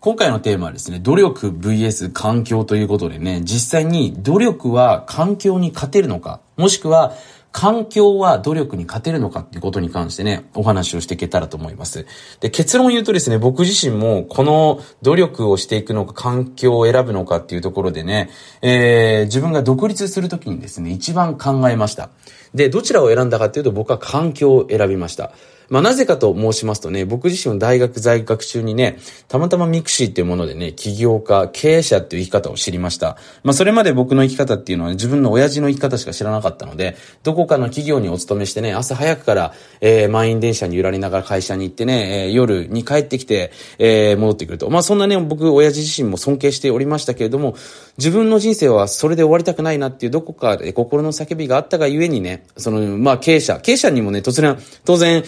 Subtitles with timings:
[0.00, 7.12] 今回のテーマはですね、努力 VS 環境ということでね、実際に努力は環境に勝てるのか、もしくは
[7.52, 12.06] 環境は努力に勝てるのかっていうことに関してね、お話をしていけたらと思います。
[12.40, 18.30] で、結論を言うとですね、僕自身もこの努力をしていくのか環境を選ぶのかっていうところでね、
[18.62, 22.08] えー、自分が独立するときにですね、一番考えました。
[22.54, 25.32] で、どちらを選んだかっていうと僕は環境を選びました。
[25.70, 33.16] まあ、なぜかと申しますとね、僕自身の大学在学中にね、たまたま mixi っていうものでね、起業家、経営者っていう生き方を知りました。
[33.44, 44.68] まあ、それまで僕の生き方っていうのは、ね、自分の親父の生き方しか知らなかったので、どこかの企業にお勤めしてね、朝早くから、えー、満員電車に揺られながら会社に行ってね、えー、夜に帰ってきて、えー、戻ってくると。
[44.70, 47.54] まあ、そんなね、僕、親父自身も尊敬しておりましたけれども、
[47.96, 55.24] 自分の人生はそれで終わりたくないなっていうどこかで心の叫びがあったがゆえにね、その、まあ、経営者、経営者にもね、突然、当然、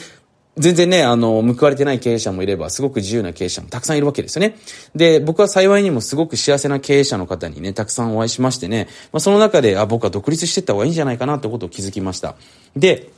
[0.58, 4.56] 全然ね、あの、報われてない経営者もいれば、すごく自由な経営者もたくさんいるわけですよね。
[4.94, 12.36] で、僕は幸いにもすごく幸せな経営者の方にね、たくさんお会いしましてね、まあ、その中で、あ、僕は独立していった方がいいんじゃないかなってことを気づきました。
[12.76, 13.08] で、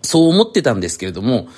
[0.00, 1.48] そう思ってたんですけれども、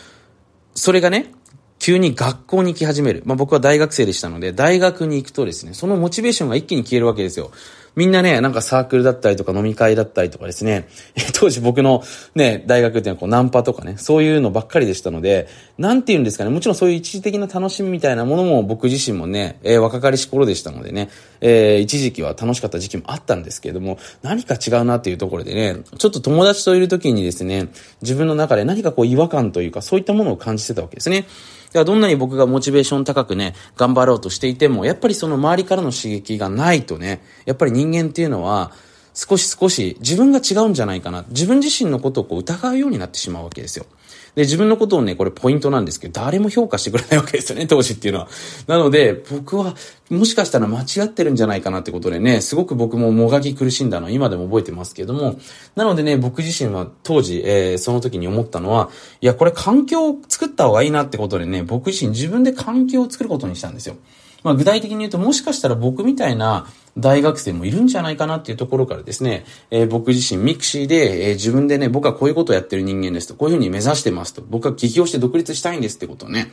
[0.74, 1.32] それがね、
[1.78, 3.22] 急に学校に行き始める。
[3.24, 7.52] まあ僕は大学生でしたので、大学に行くとですね、そのモチベーションが一気に消えるわけですよ。
[7.96, 10.88] みんなね、なんかサークルだったりとか飲み会だったりとかですね、
[11.34, 12.02] 当時僕の
[12.34, 21.08] ね、大学っていうのはこうナンパとかね、そういうのばっかりでしたので、なんて言うんですかね、もちろんそういう一時的な楽しみみたいなものも僕自身もね、えー、若かりし頃でしたのでね、
[21.40, 27.68] えー、一時期は楽しかった時期もあったんですけれども、何か違うなっていうところでね、ちょっと友達といる時にですね、
[28.02, 31.26] 自分の中で何かこう違和感というか、そういったものを感じてたわけですね。
[31.70, 38.72] だからどんなに僕がモチベーション高くね、頑張ろうとしていても、やっぱりその周りからの刺激がないとね、やっぱり人間っていうのは、
[39.14, 41.24] 少し少し自分が違うんじゃないかな。
[41.28, 43.86] 自分自身のことをこう疑うようになってしまうわけですよ。
[44.34, 48.28] で、自分のことをね、これポイントなんですけど、誰も評価してくれないわけですよね、当時っていうのは。
[48.68, 49.74] なので、僕は、
[50.08, 55.38] もしかしたら間違ってるんじゃないかなってことでね、すごく僕ももがき苦しんだのは今でも覚えてますけども、
[55.74, 58.90] なのでね、僕自身は当時、えー、その時に思ったのは、
[59.20, 63.96] いや、これ環境を作った方がいいなってことでね、僕自身自分で環境を作ることにしたんですよ。
[64.42, 66.66] まあ、具体的に言うと、もしかしたら僕みたいな
[66.98, 76.50] 大学生もいるんじゃないかなっていうところからですね、えー、僕自身ミクシーで、えー、自分でね、僕はこういうことをやってる人間ですと、こういうふうに目指してますと、僕は起業して独立したいんですってことをね、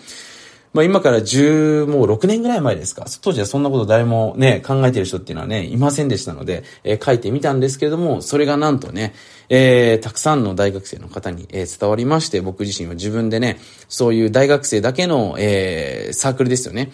[0.74, 3.06] まあ今から10、もう6年ぐらい前ですか。
[3.22, 9.14] 当時はそんなこと誰もね、考えてる人っていうのはね、いませんでしたので、えー、書いてみたんですけれども、それがなんとね、
[9.50, 16.92] えー、たくさんの大学生の方に、えー、伝わりまして、僕自身は自分でね、そういう大学生だけの、えー、サークルですよね。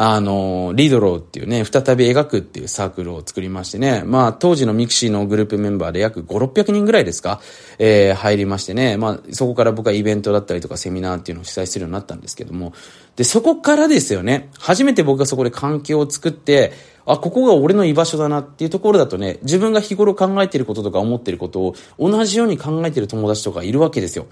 [0.00, 7.40] あの、 Redraw っていうね、再び描くっていうサークルを作りましてね、まあ、当時のミクシーのグループメンバーで約5、600人ぐらいですか、
[7.80, 12.74] えー、入りましてね、まあ、そこから僕はイベントだったりとかセミナーっていうのを主催するようになったんですけども、
[13.18, 16.72] で、そこからですよね、初めて僕がそこで環境を作って、
[17.04, 24.26] あ、ここが俺の居場所だなっていうところだとね、自分が日頃考えてることとか思ってることを同じように考えてる友達とかいるわけですよ。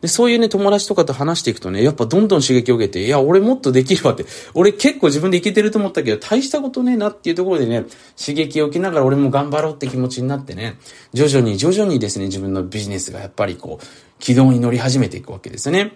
[0.00, 4.24] で、そういうね、友達とかと話していくとね、やっぱどんどん刺激を受けて、いや、俺もっとできるわって、
[4.54, 7.84] 俺結構自分でいけてると思ったけど、大したことねえなっていうところでね、
[8.18, 10.78] 刺激を受けながら俺も頑張ろうって気持ちになってね、
[11.12, 13.84] 徐々に徐々にですね、自分のビジネスがやっぱりこう、
[14.18, 15.92] 軌道に乗り始めていくわけですね。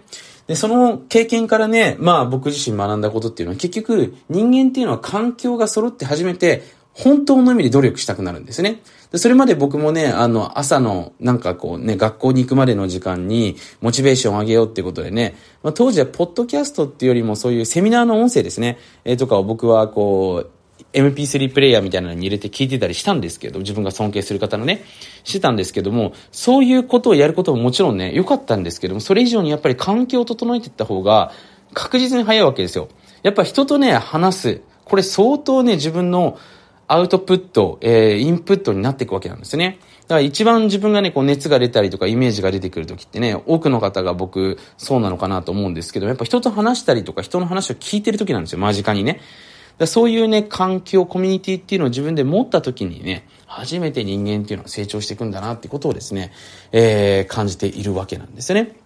[0.47, 6.63] で、その経験からね、まあ僕自身学んだことっていうのは結局人間っていうのは環境が揃って初めて
[6.93, 8.81] 本当の意味で努力したくなるんですね。
[9.11, 20.51] でそれまで僕もね、あの、朝の、なんかこうね、学校に行くまでの時間に、モチベーションを上げようってことでね、まあ、当時は、ポッドキャストっていうよりも、そういうセミナーの音声ですね、えー、とかを僕は、こう、
[20.95, 24.85] MP3 プレイヤーみたいなのに入れて聞いてたりしたんですけど、自分が尊敬する方のね、
[25.25, 31.33] してたんですけども、そういうことをやることももちろんね、良かったんですけども、それ以上にやっぱり環境を整えていった方が、
[31.73, 32.89] 確実に早いわけですよ。
[33.23, 34.61] やっぱ人とね、話す。
[34.85, 36.39] これ相当ね、自分の
[36.87, 39.79] アウトプット、えー、インプットになっていくわけなんですね。
[40.03, 49.21] だから一番自分がね、こう熱が出たりとかイメージが出てくるときってね、多くの方が僕、そうなのかなと思うんですけど、やっぱ人と話したりとか人の話を聞いてるときなんですよ、間近にね。
[49.79, 56.33] だそういうね、環境、コミュニティっていうのを自分で持った時にね、初めて人間っていうのは成長していくんだなってことをですね、
[56.73, 58.77] えー、感じているわけなんですね。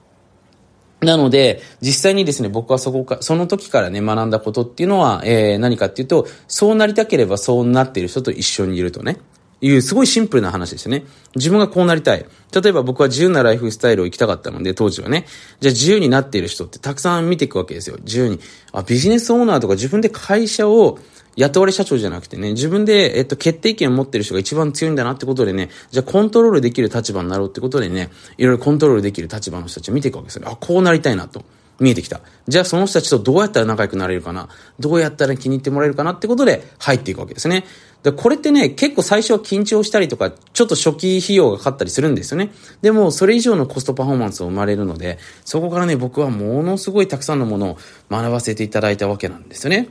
[1.00, 9.19] なので、実際にですね、僕はそこか、その時からね、学んだことっていうのは、えー、何かっていうと、そうなりたければそうなっている人と一緒にいるとね、
[9.60, 11.05] いうすごいシンプルな話ですよね。
[11.34, 12.25] 自分がこうなりたい。
[12.55, 15.26] 例えば僕は自由なライフスタイルを生きたかったので、当時はね。
[15.60, 17.96] じゃあ自由になっている人ってたくさん見ていくわけですよ。
[18.05, 18.40] 自由に。
[18.72, 20.99] あ、ビジネスオーナーとか自分で会社を
[21.37, 30.43] 雇われ社長じゃなくてね、自分で、えっと、決定権を持ってる人が一番強いんだなってことでね、じゃあコントロールできる立場になろうってことでね、いろいろコントロールできる立場の人たちを見ていくわけですよ。
[30.46, 31.44] あ、こうなりたいなと。
[31.81, 32.20] 見えてきた。
[32.49, 34.49] じゃあその人たちとどうやったら仲良くなれるかな
[34.81, 37.64] どうやったら気に入ってもらえるかなってことで入っていくわけですね。
[38.02, 42.52] で、これってね、結構最初は緊張したりとか、ちょっと初期費用がかかったりするんですよね。
[42.80, 47.78] でも、それ以上のコストパフォーマンスを生まれるので、そこからね、僕はものすごいたくさんのものを
[48.10, 49.88] 学ばせていただいたわけなんですよね。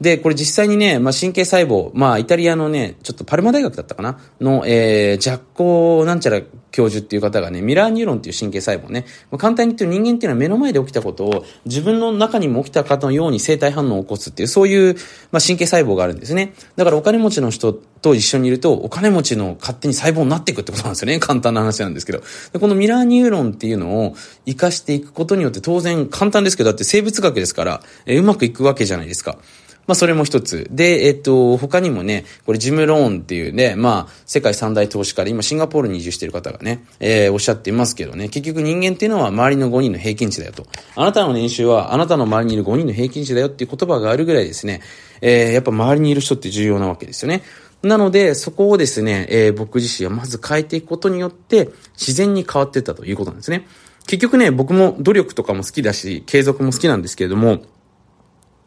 [0.00, 4.18] で、これ実際にね、まあ、神経細胞、まあ、イタリアのね、ちょっとパルマ大学だったかな？
[4.40, 6.42] の、えー、ジャッコなんちゃら
[6.74, 14.96] 教授っていう方がね、ミラーニューロンっていう神経細胞ね、まあ、簡単に言って人間っていうのは目の前で起きたことを自分の中にも起きたかのように生体反応を起こすっていう、そういう、
[15.30, 16.52] まあ、神経細胞があるんですね。
[16.74, 21.20] だからお金持ちの人と一緒にいると、お金持ちの勝手に細胞になっていくってことなんですよね。
[21.20, 22.22] 簡単な話なんですけど。
[22.52, 29.38] でこのミラーニューロンっていうのを活かしていくことによって当然簡単ですけど、だって生物学ですから、え、うまくいくわけじゃないですか。
[29.86, 30.66] まあ、それも一つ。
[30.70, 40.66] で、えっと、他にもね、これジムローンっていうね、まあ、世界三大投資家で今シンガポールに移住してる方がね、えー、おっしゃっていますけどね、結局人間っていうのは周りの5人の平均値だよと。
[40.96, 44.80] あなたの年収はあなたの周りにいる5人の平均値だよっていう言葉があるぐらいですね、
[45.20, 47.42] えー、やっぱ周りにいる人って重要なわけですよね。
[47.82, 53.66] なので、そこをですね、えー、僕自身はまず変えていくことによって、自然に変わっていったということなんですね。
[54.06, 57.62] 結局ね、僕も努力とかも好きだし、継続も好きなんですけれども、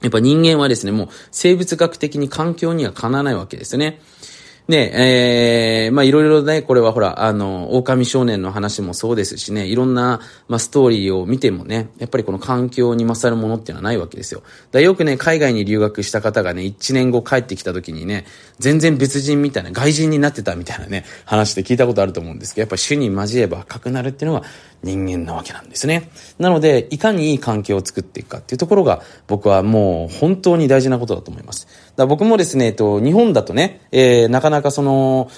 [0.01, 3.99] やっぱ人間はですね、もう生物学的に環境にはかなわないわけですね。
[4.67, 10.19] ね、えー、まあいろいろね、これはほら、あの、狼少年の話もそうですしね、いろんな、
[10.49, 14.43] まあストーリーを見てもね、やっぱりこの環境に勝るものっていうのはないわけですよ。
[14.71, 18.25] だよくね、海外に留学した方がね、1年後帰ってきた時にね、
[18.59, 24.43] 全然別人みたいな、外人になってたみたいなね、話で聞いたことあると思うんですけど、やっぱり主に交えば赤くなるっていうのは
[24.83, 26.09] 人間なわけなんですね。
[26.39, 31.67] なので、いかにいい環境を作っていくかっていうところが、僕はもう本当に大事なことだと思います。
[31.97, 35.29] だ僕もですね、えっと、日本だとね、えー、なかなかその、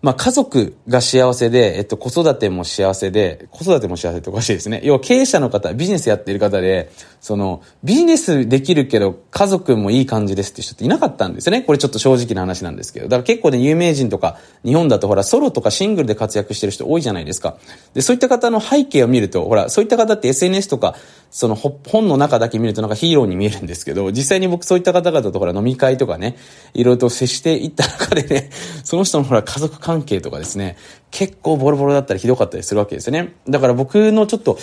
[0.00, 4.80] まあ、家族が幸せで、えっと、子育ても幸せで、子育ても幸せっておかしいですね。
[4.82, 6.90] 要は経営者の方、ビジネスやっている方で、
[7.22, 11.62] その、ビジネスできるけど、家族もいい感じですって人っていなかったんですよね。
[11.62, 13.06] これちょっと正直な話なんですけど。
[13.06, 17.58] だから結構ね、有名人とか、日本だとほら、ソロとかシングルで活躍してる人多いじゃないですか。
[17.94, 20.96] で、そういった方の背景を見ると、ほら、そういった方って SNS とか、
[21.30, 26.36] その本の中だけ見るとなんかヒーローに見えるんですけど、実際に僕そういった方々とほら飲み会とかね、
[26.74, 28.50] いろいろと接していった中でね、
[28.82, 30.76] その人のほら家族関係とかですね、
[31.12, 33.34] 結構ボロボロだったりひどかったりするわけですよね。
[33.48, 34.58] だから僕のちょっと、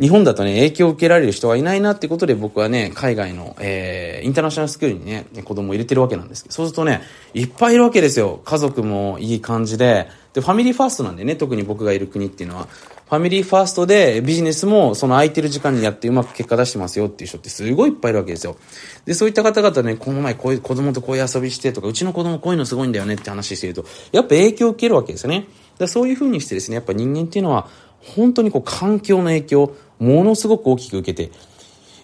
[0.00, 7.00] 日本だとね、影響を受けられる人がいないなってことで僕はね、海外の、えー、インターナショナルスクールにね、子供を入れてるわけなんですけど、そうするとね、
[7.32, 8.40] いっぱいいるわけですよ。
[8.44, 10.08] 家族もいい感じで。
[10.32, 12.68] で、ファミリーファーストなんでね、特に僕がいる国っていうのは。
[13.08, 18.56] ファミリーファーストでビジネスもその空いてる時間にやってうまく結果出してますよっていう人ってすごいいっぱいいるわけですよ。
[19.04, 25.46] で、そういった方々ね、この前こういう子供とこういう遊びしてとか、うちの子供こういうのすごいんだよねって話してると、やっぱ影響を受けるわけですよね。
[25.78, 27.68] だそういう風にしてですね、やっぱ人間っていうのは、
[28.00, 31.32] 本当にこう環境の影響、ものすごく大きく受けて、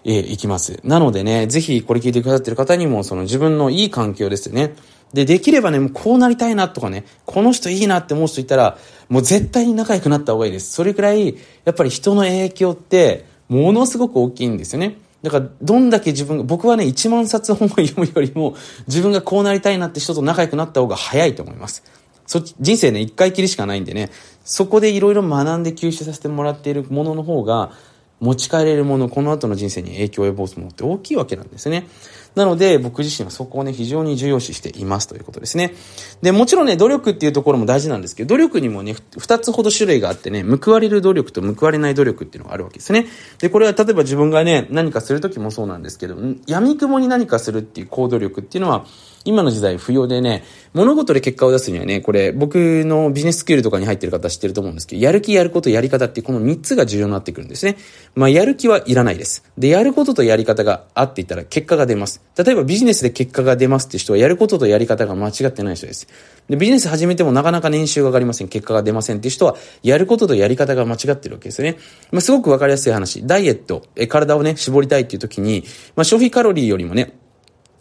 [0.03, 0.79] えー、いきます。
[0.83, 4.73] なのでね、ぜひこれ聞いてくださってる方にも、その自分のいい環境ですよね。
[5.13, 8.77] で、できればね、もうこうなりたいなとかね、この人いいなって思う人いたら、
[9.09, 10.71] もう絶対に仲良くなった方がいいです。
[10.71, 11.35] それくらい、
[11.65, 14.97] やっぱり人の影響って、ものすごく大きいんですよね。
[15.21, 18.55] だから、どんだけ自分が、僕はね、1万冊本を読むよりも、
[18.87, 21.83] 自分がこうなりたいなって人と仲良くなった方が早いと思います。
[22.25, 24.09] そ、人生ね、一回きりしかないんでね、
[24.43, 27.71] そこでいろいろ学んで吸収させてもらっているものの方が、
[28.19, 31.87] 持ち帰れるもの、この後の人生に影響を及ぼすものって大きいわけなんですね。
[32.35, 35.73] なので、僕自身はそこをね、非常に重要視していますということですね。
[36.21, 43.07] で、もちろんね、努力っていうところも大事なんですけど、努力にもね、二つほど種類があってね、報われる努力と報われない努力っていうのがあるわけですね。
[43.39, 46.15] で、これは例えば自分がね、何かするときもそうなんですけど、
[46.47, 48.85] 闇雲に何かするっていう行動力っていうのは、
[49.23, 57.77] 今の時代不要でね、物事で結果を出すにはね、これ僕のビジネススキルとかに入ってる方知ってると思うんですけど、やる気やることやり方ってこの3つが重要になってくるんですね。
[58.15, 59.43] まあやる気はいらないです。
[59.57, 62.20] で、やることとやり方があっていたら結果が出ます。
[62.37, 66.07] 例えばビジネスで結果が出ますって人はやることとやり方が間違ってない人です。
[66.47, 68.47] で、ビジネス始めてもなかなか年収が上がりません。
[68.47, 71.77] 結果が出ませんっていう人は、やることとやり方が間違ってるわけですよね。
[72.11, 73.27] まあすごくわかりやすい話。
[73.27, 77.13] ダイエット、え体をね、絞りたいっていう時に、まあ消費カロリーよりもね、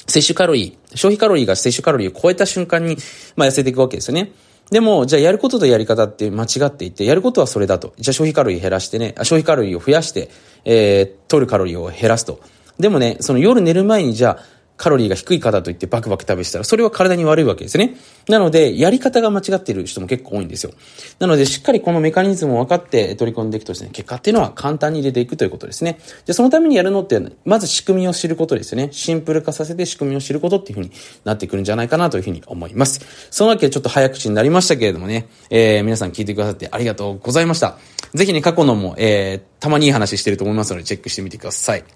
[0.07, 2.97] 摂取カロリー、消費カロリーが摂取カロリーを超えた瞬間に、
[3.37, 4.33] まあ、痩せていくわけですよね。
[4.71, 7.93] でも、じゃあやることとやり方って間違っていて、やることはそれだと。
[7.99, 10.31] じゃあ消費カロリー減らしてね、あ消費カロリーを増やして、
[10.65, 12.41] えー、取るカロリーを減らすと。
[12.81, 17.97] でもね、その夜寝る前にじゃあ、カロリーが低い方といってバクバク食べてたら、それは体に悪いわけですね。
[18.31, 20.73] なので、やり方が間違っている人も結構多いんですよ。
[21.19, 25.99] なので、しっかりこのメカニズムを分かって取り込んでいくとですね、結果っていうのは簡単に出ていくということですね。
[26.25, 28.89] で、そのためにやるのって、まず仕組みを知ることですよね。
[28.91, 30.91] シンプル化させて仕組みを知ることっていうふうに
[31.27, 33.29] なってくるんじゃないかなというふうに思います。
[33.31, 37.77] そのわけでちょっと早口になりましたけれどもね、えー、皆さん聞いてくださってありがとうございました。
[38.15, 41.85] ぜひね、過去のも、えー、たまにいい話してると思いますので、チェックしてみてください。